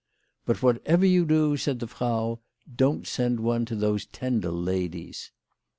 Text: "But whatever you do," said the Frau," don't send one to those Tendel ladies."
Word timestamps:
"But 0.47 0.63
whatever 0.63 1.05
you 1.05 1.25
do," 1.25 1.55
said 1.57 1.77
the 1.79 1.85
Frau," 1.85 2.39
don't 2.75 3.05
send 3.05 3.39
one 3.39 3.65
to 3.65 3.75
those 3.75 4.07
Tendel 4.07 4.59
ladies." 4.65 5.29